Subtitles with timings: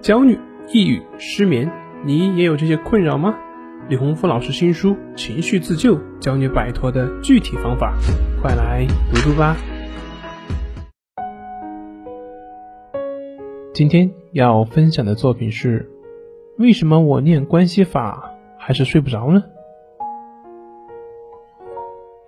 [0.00, 0.38] 焦虑、
[0.72, 1.68] 抑郁、失眠，
[2.04, 3.34] 你也有这些困扰吗？
[3.88, 7.92] 李洪福老师新书《情绪自救》，教你摆脱的具体方法，
[8.40, 9.56] 快来读读吧。
[13.74, 15.90] 今天要分享的作品是：
[16.58, 19.42] 为什么我念关系法还是睡不着呢？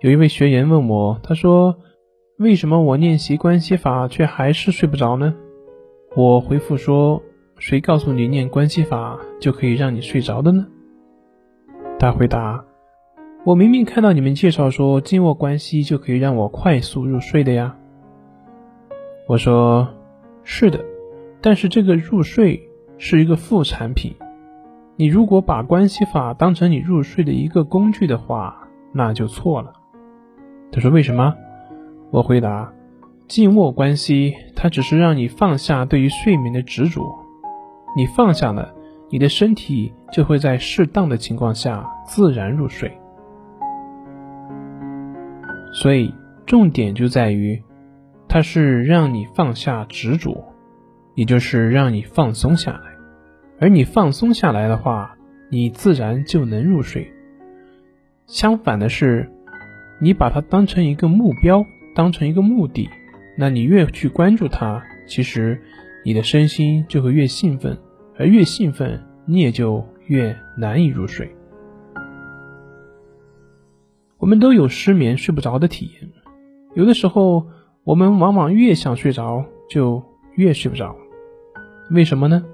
[0.01, 1.77] 有一位学员问我，他说
[2.37, 5.33] ：“为什么我练习关系法却还是睡不着呢？”
[6.17, 7.23] 我回复说
[7.61, 10.65] ：“谁告诉你念关系法就可以让你睡着的呢？”
[11.99, 12.65] 他回答
[13.45, 17.77] ：“我明明看到你们介绍说静卧关系就可以让我快速入睡的呀。”
[19.29, 19.87] 我说
[20.43, 20.83] ：“是的，
[21.39, 24.15] 但是这个入睡是一个副产品。
[24.95, 29.73] 你如果把关系法当成你入睡的一个工具的话，那就错了。”
[30.73, 31.35] 他说：“为什么？”
[32.09, 32.73] 我回答
[33.29, 37.20] ：“静卧关系，它只是让你放下对于睡眠的执着。
[37.95, 38.73] 你放下了，
[39.09, 42.91] 你的身体就会在适当的情况下自然入睡。
[45.73, 46.13] 所以
[46.45, 47.61] 重点就在于，
[48.27, 50.43] 它是让你放下执着，
[51.15, 52.91] 也就是让你放松下来。
[53.59, 55.15] 而你放松下来的话，
[55.49, 57.11] 你自然就能入睡。
[58.25, 59.29] 相反的是。”
[60.03, 62.89] 你把它当成一个目标，当成一个目的，
[63.37, 65.61] 那你越去关注它，其实
[66.03, 67.77] 你的身心就会越兴奋，
[68.21, 71.27] 而越兴奋，你也就越难以入睡。
[74.19, 76.07] 我们都有失眠睡不着的体验，
[76.75, 77.47] 有的时候
[77.83, 80.03] 我们往往越想睡着，就
[80.35, 80.95] 越睡不着，
[81.89, 82.45] 为什么呢？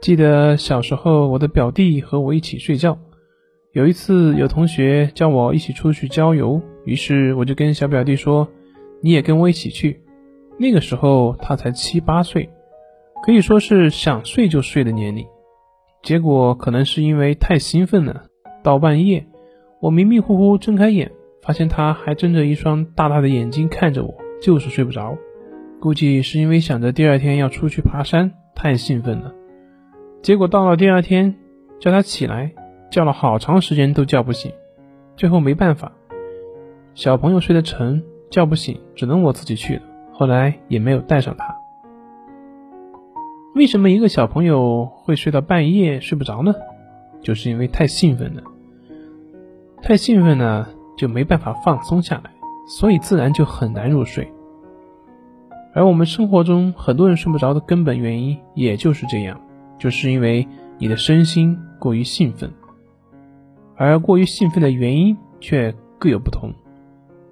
[0.00, 2.98] 记得小时候，我的表弟和我一起睡觉。
[3.70, 8.48] 有一次，有同学叫我一起出去郊游，于是我就跟小表弟说
[9.00, 10.00] ：“你也跟我一起去。”
[10.58, 12.50] 那个时候他才七八岁，
[13.22, 15.26] 可以说是想睡就睡的年龄。
[16.02, 18.24] 结果可能是因为太兴奋了，
[18.62, 19.26] 到半夜，
[19.80, 25.16] 我迷迷糊糊睁开眼，发现他还睁着一双大大的眼睛看着我，就是睡不着。
[25.80, 29.34] 估计是因为想着第二天要出去爬山，太兴奋了。
[30.22, 31.34] 结果到了第二天，
[31.80, 32.52] 叫他起来。
[32.88, 34.52] 叫了好长时间都叫不醒，
[35.16, 35.92] 最后没办法，
[36.94, 39.82] 小朋友睡得沉，叫不醒，只能我自己去了。
[40.12, 41.56] 后来也没有带上他。
[43.56, 46.54] 为什么一个小朋友会睡到半夜睡不着呢？
[47.22, 48.42] 就是因为太兴奋了，
[49.80, 50.68] 太兴奋了
[50.98, 52.30] 就没办法放松下来，
[52.68, 54.30] 所以自然就很难入睡。
[55.72, 59.40] 而我们生活中很多人睡不着的根本原因也就是这样，
[59.78, 60.46] 就是因为
[60.76, 62.52] 你的身心过于兴奋。
[63.74, 66.52] 而过于兴奋的原因却各有不同，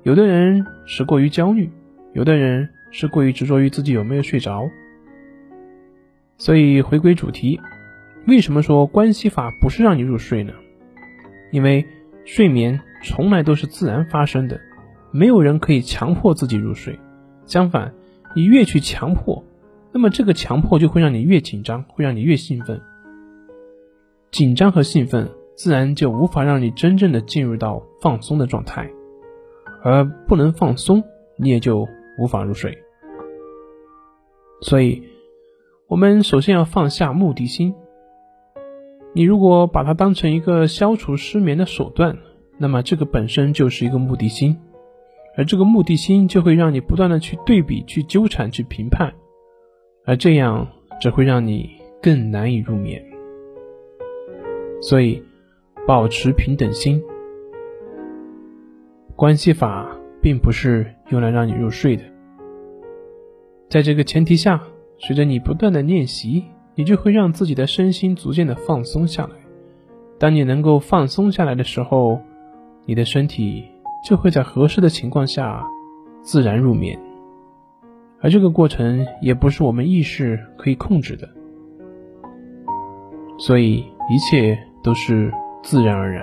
[0.05, 1.71] 有的人是过于焦虑，
[2.15, 4.67] 有的人是过于执着于自己有没有睡着。
[6.37, 7.61] 所以回归主题，
[8.27, 10.53] 为什么说关系法不是让你入睡呢？
[11.53, 11.87] 因为
[12.25, 14.61] 睡眠从来都是自然发生的，
[15.11, 16.99] 没有人可以强迫自己入睡。
[17.47, 17.95] 相反，
[18.35, 19.45] 你越去强迫，
[19.93, 22.81] 那么这个强迫就会让你越紧张，会让你越兴奋。
[24.31, 25.31] 紧张和兴奋。
[25.57, 28.91] 自然就无法让你真正的进入到放松的状态，
[29.85, 31.05] 而不能放松，
[31.37, 31.87] 你也就
[32.19, 32.77] 无法入睡。
[34.63, 35.01] 所以，
[35.95, 37.73] 我们首先要放下目的心。
[39.13, 42.19] 你如果把它当成一个消除失眠的手段，
[42.59, 44.59] 那么这个本身就是一个目的心，
[45.37, 49.15] 而这个目的心就会让你不断的去对比、去纠缠、去评判，
[50.05, 50.67] 而这样
[51.01, 51.71] 只会让你
[52.03, 53.01] 更难以入眠。
[54.81, 55.23] 所以。
[55.87, 57.05] 保持平等心，
[59.15, 62.03] 关系法并不是用来让你入睡的。
[63.69, 64.63] 在这个前提下，
[64.99, 66.45] 随着你不断的练习，
[66.75, 69.31] 你就会让自己的身心逐渐的放松下来。
[70.19, 72.21] 当你能够放松下来的时候，
[72.87, 73.65] 你的身体
[74.09, 75.65] 就会在合适的情况下
[76.23, 76.99] 自然入眠。
[78.21, 81.29] 而这个过程也不是我们意识可以控制的，
[83.39, 85.33] 所以一切都是。
[85.65, 86.23] 自然而然。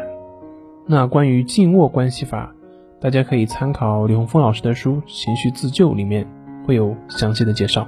[0.85, 2.53] 那关于静卧关系法，
[2.99, 6.27] 大家可以参考李洪峰老师的书《情绪自救》，里面
[6.63, 7.87] 会有详细的介绍。